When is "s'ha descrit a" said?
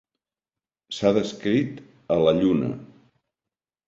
0.99-2.17